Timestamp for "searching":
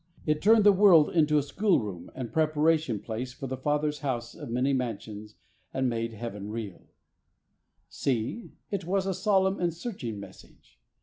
9.75-10.19